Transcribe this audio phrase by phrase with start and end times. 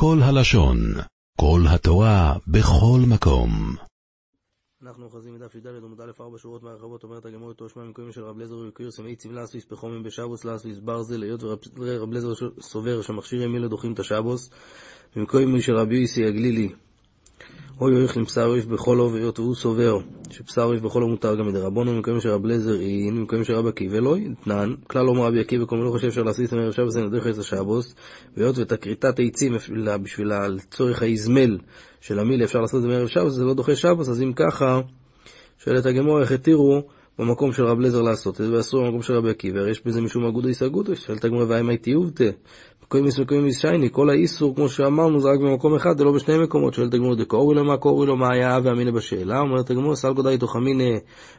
[0.00, 0.78] כל הלשון,
[1.40, 3.50] כל התורה, בכל מקום.
[4.82, 8.24] אנחנו אוחזים מדף י"ד עמוד א' ארבע שורות מהרחבות אומרת הגמור את שמע מקומים של
[8.24, 13.42] רב לזר ויקיר סמאי ציבלה סביס פחומים בשבוס לאסביס ברזל היות ורב לזר סובר שמכשיר
[13.42, 14.50] ימין לדוחים את השבוס
[15.16, 16.72] במקומים של רבי יוסי הגלילי
[17.80, 19.98] אוי אוי עם בשר אויף בכל אוב, היות והוא סובר
[20.30, 23.98] שבשר אויף בכל אוב מותר גם מדי רבונו, במקום שרב לזר אין, במקום שרב עקיבא
[23.98, 27.26] לא יתנן, כלל אומר רבי עקיבא, כל לא חושב שאפשר להסיס מערב שבוס אין דרך
[27.26, 27.94] את השבוס,
[28.36, 29.56] והיות ואת הכריתת העצים
[30.02, 31.58] בשביל לצורך האזמל
[32.00, 34.80] של המילה אפשר לעשות את זה מערב שבוס, זה לא דוחה שבוס, אז אם ככה,
[35.58, 36.82] שואלת הגמור איך התירו
[37.18, 40.24] במקום של רב לזר לעשות את זה, ואסור במקום של רבי עקיבא, יש בזה משום
[40.24, 41.42] אגודו אגודו, שואלת הגמור
[42.92, 46.38] ואימה תיובתא, קוימיס וקוימיס שייני, כל האיסור, כמו שאמרנו, זה רק במקום אחד ולא בשני
[46.38, 46.74] מקומות.
[46.74, 49.40] שואלת הגמור דקורי לו מה קורי לו מה היה ואמינא בשאלה.
[49.40, 50.98] אומרת הגמור סלקו די תוך אמינא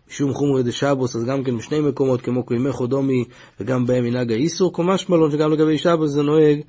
[0.10, 3.24] משום חומרי דשבוס, אז גם כן בשני מקומות, כמו קוימי חודומי
[3.60, 6.60] וגם בהם מנהג האיסור, כמו משמלון שגם לגבי שבוס זה נוהג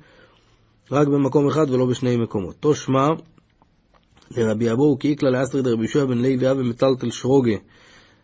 [0.91, 2.55] רק במקום אחד ולא בשני מקומות.
[2.59, 3.07] תושמע
[4.37, 7.55] לרבי אבו כי איקלה לאסטרי דרבי יהושע בן לוי אבי מטלטל שרוגה,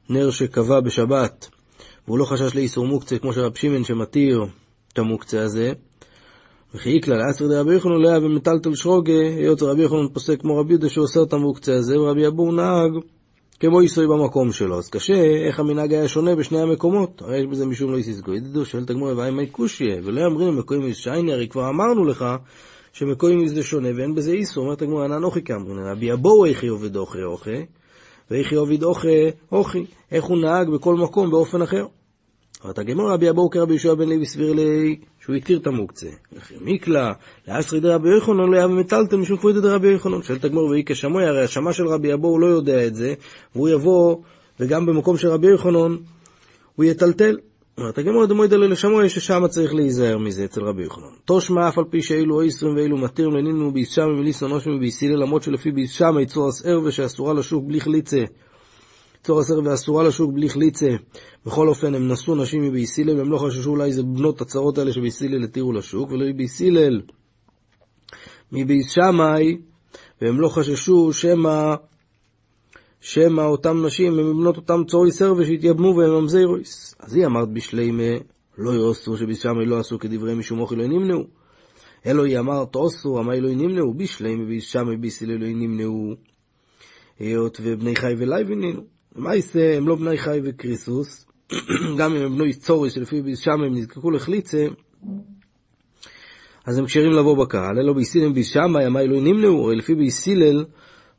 [0.09, 1.49] נר שקבע בשבת,
[2.07, 4.45] והוא לא חשש לאיסור מוקצה כמו שרב שמעון שמתיר
[4.93, 5.73] את המוקצה הזה.
[6.75, 8.19] וכי איקלה לאסר דרבי יוחנן לא היה
[8.73, 12.91] שרוגה, היות רבי יוחנן פוסק כמו רבי יהודה שאוסר את המוקצה הזה, ורבי אבור נהג
[13.59, 14.77] כמו איסוי במקום שלו.
[14.77, 15.13] אז קשה,
[15.47, 17.21] איך המנהג היה שונה בשני המקומות?
[17.21, 18.33] הרי יש בזה משום לא איסיסגו.
[18.33, 22.25] ידידו שואל את הגמור, ואי מי קושיה, ולא יאמרים מקוים שייני, הרי כבר אמרנו לך
[22.93, 24.63] שמקוים זה שונה ואין בזה איסור.
[24.63, 27.65] אומרת הגמור, אנא נוחי כאמרין, רבי אבו איכי עובד אוכי אוכי,
[28.31, 29.85] ואיכי עובד אוכי אוכי.
[30.11, 31.85] איך הוא נהג בכל מקום באופן אחר.
[32.63, 36.07] אומרת הגמור רבי אבו כרבי יהושע בן לוי סביר לי שהוא התיר את המוקצה.
[36.33, 37.13] וכי מיקלה,
[37.47, 40.21] לאסרי דרבי יוחנן לא היה במטלטל משום כבוד דרבי יוחנן.
[40.21, 43.13] שואלת הגמור ואי כשמוי, הרי השמה של רבי אבו הוא לא יודע את זה,
[43.55, 44.17] והוא יבוא,
[44.59, 45.95] וגם במקום של רבי יוחנן,
[46.75, 47.37] הוא יטלטל.
[47.77, 51.07] אומרת הגמור דמוי דלה לשמוי ששם צריך להיזהר מזה אצל רבי יוחנן.
[51.25, 55.43] תושמע אף על פי שאילו אויסרים ואילו מתיר לנינו ביס שמי מליסון נושמי ביסילה למרות
[55.43, 58.23] שלפי ביס שמי צור אסער ושאסורה לשוק בלי חליצה.
[59.27, 60.89] צור אסר ואסורה לשוק בלי חליצה.
[61.45, 64.93] בכל אופן, הם נשאו נשים מבייס הלל, והם לא חששו אולי זה בנות הצרות האלה
[64.93, 67.01] שבייס הלל התירו לשוק, ולא מבייס הלל
[68.51, 69.57] מבייס שמאי,
[70.21, 71.75] והם לא חששו שמא
[73.01, 76.95] שמא אותם נשים הם בנות אותם צורי סרווה שהתייבמו והם ממזירויס.
[76.99, 78.13] אז היא אמרת בשלימה,
[78.57, 81.23] לא יאוסו שבייס שמאי לא עשו כדברי משום אוכי לא נמנעו.
[82.05, 86.13] אלו היא אמרת אוסו, אמי לא נמנעו, בשלימה בייס שמאי בייס הלל לא נמנעו.
[87.19, 88.96] היות ובני חי ולייב איננו.
[89.17, 91.25] מה יעשה, הם לא בני חי וקריסוס,
[91.99, 94.67] גם אם הם בנו היסטורי שלפי שם הם נזקקו לחליצה,
[96.65, 100.65] אז הם כשרים לבוא בקהל, אלא ביסילם בישמאי, מה אלוהים נמנעו, או לפי ביסילל,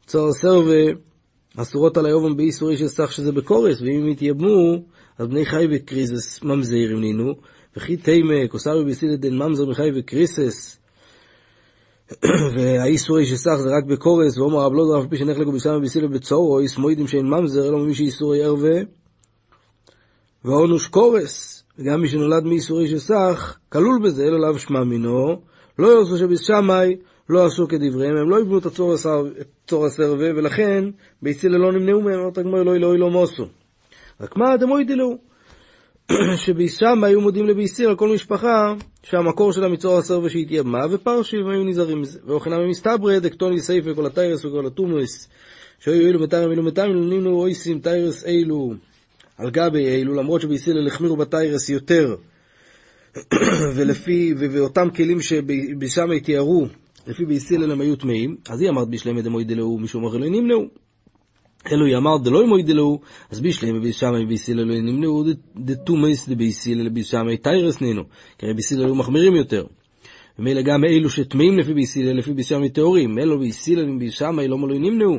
[0.06, 0.84] צור סרווה,
[1.56, 4.84] אסורות על היובם באיסורי של סך שזה בקורס, ואם הם יתייבמו,
[5.18, 7.34] אז בני חי וקריסס ממזירים נינו,
[7.76, 10.78] וכי תימה, כוסרי ביסילל דן ממזר מחי וקריסס,
[12.54, 16.78] והאיסורי שסך זה רק בקורס, ואומר רב לא דרף פי שנחלקו ביסמא ביסילל בצורו, איס
[16.78, 18.80] מוידים שאין ממזר, אלא ממי שאיסורי ערווה.
[20.44, 25.40] ועונוש קורס, וגם מי שנולד מייסורי של סך, כלול בזה, אלא לאו שמע מינו,
[25.78, 26.96] לא יעשו שבשמאי
[27.28, 28.66] לא עשו כדבריהם, הם לא יבנו את
[29.66, 30.84] צור הסרבה, ולכן
[31.22, 33.44] ביצילה לא נמנעו מהם, אמרת הגמר אלוהי לא לא מוסו.
[34.20, 35.27] רק מה דמוי דלו?
[36.44, 42.00] שבישם היו מודים לביסיר על כל משפחה שהמקור שלה מצור הסרבה שהתייבמה, ופרשים היו נזהרים
[42.00, 42.18] מזה.
[42.26, 45.28] ואוכנם מסתברא דקטוני סייפה כל התיירס וכל התומוס,
[45.80, 48.74] שהיו אילו מתארים אילו מתארים, נינו אויסים תיירס אילו.
[49.38, 52.16] על גבי אלו, למרות שבישראל החמירו בתיירס יותר,
[53.76, 56.66] ולפי, ואותם כלים שבשם תיארו,
[57.06, 60.87] לפי בישראל הם היו טמאים, אז היא אמרת בשלמה דמוי דלאו, משום אחר לא נמנעו.
[61.72, 65.24] אלו היא אמרת דלוי מוי דלאו, אז בשלמה בשמי בישראל לא נמנעו,
[65.56, 68.02] דתומס דבישראל בשמי תיירס נינו,
[68.38, 69.64] כי הרי בישראל היו מחמירים יותר.
[70.38, 75.18] ומילא גם אלו שטמאים לפי בישראל, לפי בשמי טהורים, אלו בישראל בשמי לא מלוי נמנעו.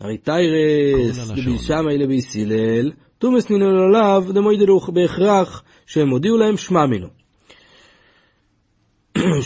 [0.00, 7.06] הרי תיירס דבישמי לבישראל, תומס נינו עליו, דמוי דלוך בהכרח שהם הודיעו להם שמע מינו.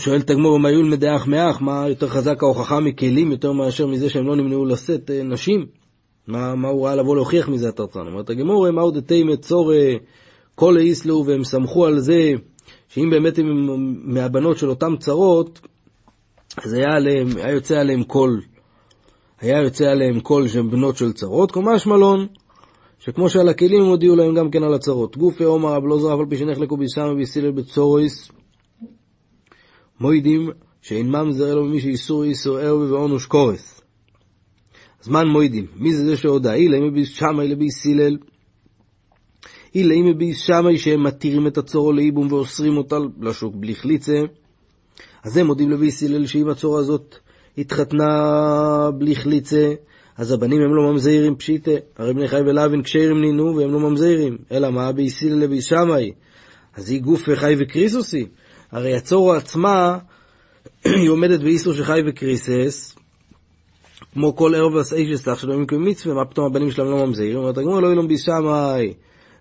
[0.03, 4.27] שואל תגמור מה יול מדעך מאח, מה יותר חזק ההוכחה מכלים יותר מאשר מזה שהם
[4.27, 5.82] לא נמנעו לשאת נשים?
[6.27, 7.99] מה, מה הוא ראה לבוא להוכיח מזה התרצן?
[7.99, 9.71] אומרת הגמור, מה עוד תימא צור
[10.55, 12.31] כל איסלו, והם סמכו על זה
[12.87, 13.69] שאם באמת הם
[14.13, 15.59] מהבנות של אותם צרות,
[16.57, 18.41] אז היה, עליהם, היה יוצא עליהם קול.
[19.41, 22.27] היה יוצא עליהם קול שהם בנות של צרות, קומש מלון.
[22.99, 25.17] שכמו שעל הכלים הם הודיעו להם גם כן על הצרות.
[25.17, 28.31] גופי עומר רב לא זרף על פי שנחלקו ביסם וביסילל בצורויס,
[29.99, 30.49] מוידים
[30.81, 33.82] שאין ממזר אלו ממי שאיסור איסור ערבי ועונוש קורס.
[35.03, 35.65] אז מה מוידים?
[35.75, 36.53] מי זה זה שהודע?
[36.53, 38.17] אילה אם ביס שמאי לביס סילל.
[39.75, 44.21] אילה אם ביס שמאי שהם מתירים את הצורו לאיבום ואוסרים אותה לשוק בלי חליצה.
[45.23, 47.15] אז הם מודים לביס הלל שאם הצורה הזאת
[47.57, 49.73] התחתנה בלי חליצה,
[50.17, 51.71] אז הבנים הם לא ממזעירים פשיטה.
[51.97, 54.37] הרי בני חי ולאווין כשרים נינו והם לא ממזעירים.
[54.51, 54.91] אלא מה?
[54.91, 56.11] ביס הלל לביס שמאי.
[56.75, 58.25] אז היא גוף חי וקריסוסי.
[58.71, 59.97] הרי הצורה עצמה,
[60.85, 62.95] היא עומדת באיסור של חי וקריסס,
[64.13, 67.37] כמו כל ערב איישסך שלא ימכו מצווה, מה פתאום הבנים שלהם לא ממזעירים?
[67.37, 68.93] אומרת הגמור לא ילום ביס שמאי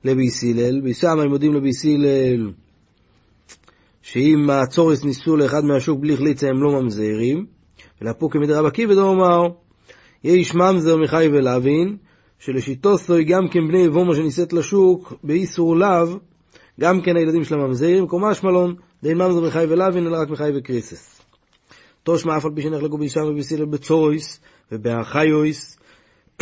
[0.05, 2.51] לביס הלל, ביס שמאי מודים לביס הלל.
[4.03, 7.47] שאם הצורס ניסו לאחד מהשוק בלי חליצה הם לא ממזעירים,
[8.03, 9.49] ולפוקי מדי רב עקיבא דאמר,
[10.25, 11.97] יש ממזר מחי ולאווין,
[12.39, 16.19] שלשיטו סוי גם כן בני אבומו שנישאת לשוק באיסור לאו,
[16.81, 21.22] גם כן הילדים שלהם ממזעירים, קומש מלון, דין ממזר מחי ולאווין, אלא רק מחי וקריסס.
[22.03, 24.41] תושמע אף על פי שנחלקו בישם ובסילל בצויס
[24.73, 25.79] ובאחיויס,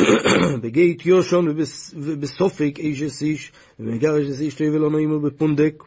[0.62, 1.48] בגית יושון
[1.94, 5.82] ובסופק איש איש, ובמגרש איש תוי ולא נעימו בפונדק.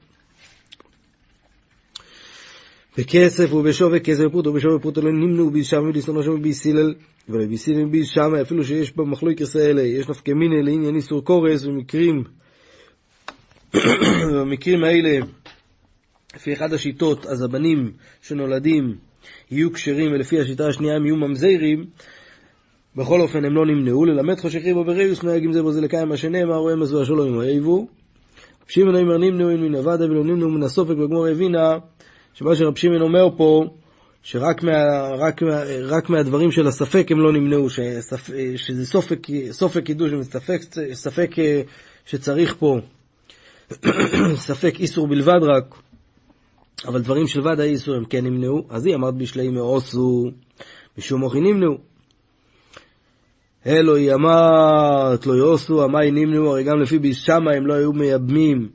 [2.98, 6.94] בכסף ובשווי כסף ופרוטו ובשווי פרוטו לא נמנו בישם ולשנוא שם ביסילל
[7.30, 12.24] ולביסילל בישם אפילו שיש במחלוקס האלה יש נפקא מיני לעניין איסור קורס ומקרים
[14.36, 15.26] במקרים האלה
[16.36, 17.92] לפי אחד השיטות אז הבנים
[18.22, 18.96] שנולדים
[19.52, 21.86] יהיו כשרים ולפי השיטה השנייה הם יהיו ממזרים.
[22.96, 24.84] בכל אופן הם לא נמנעו ללמד חושכי בו
[25.24, 27.88] נוהג עם זה בו זה לקיים מה שנאמר רואה מזו השלום עם האיבו.
[28.68, 31.78] שמעון אומר נמנעו מן עבדה ולא נמנעו מן הסופק וגמור הבינה.
[32.34, 33.66] שמה שרב שמעון אומר פה,
[34.24, 34.72] שרק מה,
[35.18, 35.42] רק
[35.84, 40.62] רק מהדברים של הספק הם לא נמנעו, שספ, שזה סופק, סופק קידוש וספק
[40.94, 41.32] ספק
[42.06, 42.78] שצריך פה,
[44.48, 45.76] ספק איסור בלבד רק,
[46.86, 50.32] אבל דברים של ודאי איסור הם כן נמנעו, אז היא אמרת בשלי מאוסו,
[50.98, 51.78] משום מוחי נמנעו.
[53.66, 58.70] אלו היא אמרת לא יעשו, המאי נמנעו, הרי גם לפי בישמה הם לא היו מייבמים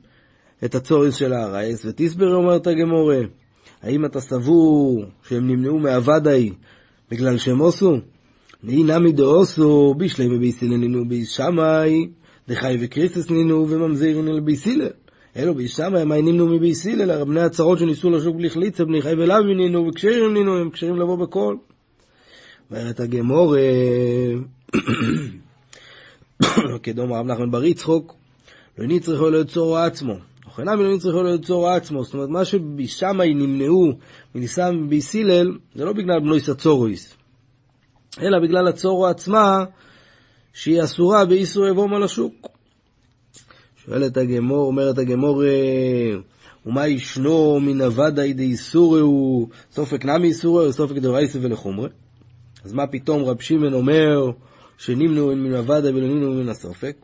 [0.65, 3.19] את הצוריס של הרייס, ותסבר אומרת הגמורה.
[3.81, 6.53] האם אתה סבור שהם נמנעו מהוודאי
[7.11, 7.97] בגלל שהם עושו?
[8.63, 12.09] נמי דעושו בישלי מבייס הלל נינו בייס שמאי,
[12.47, 14.89] דחי וקריסטס נינו וממזירין אל בייס הלל.
[15.37, 17.11] אלו בייס שמאי, מה נמנו מבייס הלל?
[17.11, 20.95] הרי בני הצרות שניסו לשוק בלי חליצה, בני חי ולאוי נינו, וכשרים נינו, הם כשרים
[20.95, 21.55] לבוא בכל.
[22.71, 23.55] ואומרת הגמור,
[26.83, 28.15] כדום רב נחמן בר יצחוק,
[28.77, 30.13] לא נצטרכו ליצור עצמו.
[30.47, 33.91] וכנם אלוהים צריכו ליצור עצמו, זאת אומרת, מה שבשמאי נמנעו
[34.35, 37.17] מניסם ביס הלל, זה לא בגלל בנויס הצורויס,
[38.21, 39.63] אלא בגלל הצורו עצמה,
[40.53, 42.58] שהיא אסורה באיסור יבום על השוק.
[43.85, 45.43] שואלת הגמור, אומרת הגמור,
[46.65, 47.79] ומה ישנו מן
[48.35, 51.89] דאיסורי הוא סופק נמי איסורי או סופק דרייסה ולחומרי?
[52.65, 54.31] אז מה פתאום רב שמעון אומר
[54.77, 56.95] שנמנו מן אבדה ולא נמנו מן הסופק?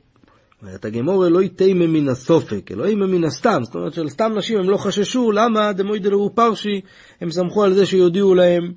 [0.62, 4.70] אומרת הגמורה לא יתימה מן הסופק, אלוהים מן הסתם, זאת אומרת של סתם נשים הם
[4.70, 6.82] לא חששו, למה דמוי דלרו פרשי,
[7.22, 8.74] הם סמכו על זה שיודיעו להם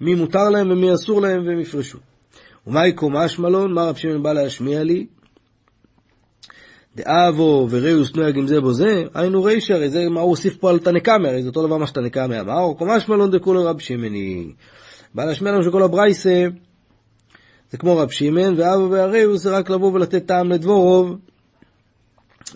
[0.00, 1.98] מי מותר להם ומי אסור להם והם יפרשו.
[2.66, 5.06] ומאי קומש מלון, מה רב שמעון בא להשמיע לי?
[6.96, 10.70] דאבו וראוס נוהג עם זה בו זה, היינו רישא, הרי זה מה הוא הוסיף פה
[10.70, 14.52] על תנקמי, הרי זה אותו דבר מה שתנקמי אמר, קומש מלון דכולו רב שמעוני.
[15.14, 16.46] בא להשמיע לנו שכל הברייסה
[17.70, 21.16] זה כמו רב שמעון, ואבא והריהו זה רק לבוא ולתת טעם לדבורוב,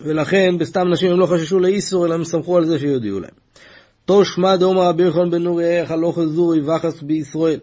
[0.03, 3.31] ולכן בסתם נשים הם לא חששו לאיסור, אלא הם סמכו על זה שיודיעו להם.
[4.05, 7.59] תושמע דאמר רבי יוחנן בן נורי, איך הלוך זורי וחס בישראל.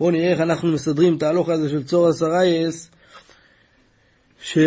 [0.00, 2.90] בואו נראה איך אנחנו מסדרים את ההלוך הזה של צור הסרייס,
[4.42, 4.58] ש...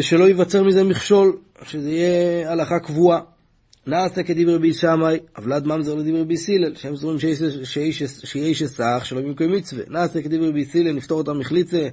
[0.00, 3.20] שלא ייווצר מזה מכשול, שזה יהיה הלכה קבועה.
[3.86, 7.18] נעשתה כדברי בי שמאי, אבלד ממזר לדברי בי סילל, שהם סבורים
[8.24, 9.84] שיש אסך שלא במקום מצווה.
[9.88, 11.88] נעשתה כדברי בי סילל, נפתור אותם מחליצה.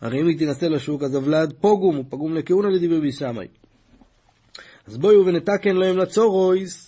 [0.00, 3.46] הרי אם היא תנסה לשוק, אז אבלד פוגום, הוא פגום לכהונה לדברי בי שמאי.
[4.86, 6.87] אז בואו ונתקן להם לצורויס,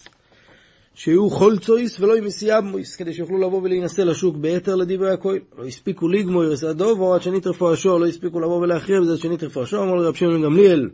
[0.94, 5.38] שיהיו חולצויס ולא עם מסייבמויס, כדי שיוכלו לבוא ולהינשא לשוק ביתר לדברי הכהן.
[5.58, 9.62] לא הספיקו לגמור ירסא דובו עד שניטרפו השור, לא הספיקו לבוא ולהכריע בזה עד שניטרפו
[9.62, 10.88] השור, אמר לרב שמעון גמליאל.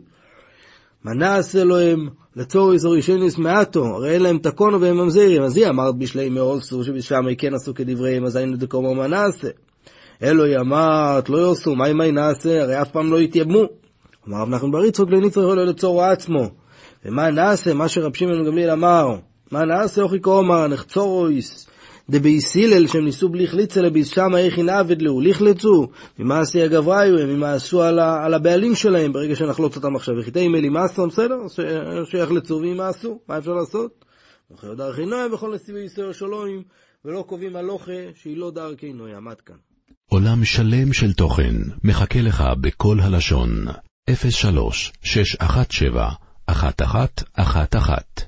[1.03, 5.57] מה נעשה לו הם לצוריס או רישיינוס מעטו, הרי אין להם תקונו והם ממזירים, אז
[5.57, 9.47] היא אמרת בשלי מאולסו שבשם כן עשו כדבריהם, אז היינו דקומו מה נעשה.
[10.23, 13.63] אלוהי אמרת, לא יעשו, מה אם נעשה, הרי אף פעם לא יתייבמו.
[14.27, 16.49] אמר רב נחמן בר יצחוק לניצר לא לצורו עצמו.
[17.05, 19.15] ומה נעשה, מה שרב שמעון גמליאל אמר,
[19.51, 21.67] מה נעשה אוכי אמר, נחצורויס,
[22.09, 25.87] דבייס הלל שהם ניסו בלי חליצה לביס שמה איך ינעבד לו, לכלצו,
[26.19, 30.15] ממעשי הגבריו הם, ממעשו על, על הבעלים שלהם ברגע שנחלוץ אותם עכשיו.
[30.19, 31.37] וחיטי מלי מעשו, בסדר,
[32.05, 34.05] שיחלצו וימעשו, מה אפשר לעשות?
[34.51, 36.63] וכי עוד דרכי נויה בכל נסיבי ישראל שלוים,
[37.05, 39.55] ולא קובעים הלוכה שהיא לא דרכי נויה, עמד כאן.
[40.09, 43.65] עולם שלם של תוכן מחכה לך בכל הלשון,
[44.29, 46.09] 03 617
[46.49, 48.26] 1111